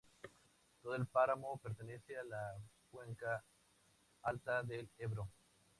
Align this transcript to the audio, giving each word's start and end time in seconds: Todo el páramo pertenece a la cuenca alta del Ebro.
Todo 0.81 0.95
el 0.95 1.05
páramo 1.05 1.59
pertenece 1.61 2.17
a 2.17 2.23
la 2.23 2.55
cuenca 2.89 3.43
alta 4.23 4.63
del 4.63 4.89
Ebro. 4.97 5.27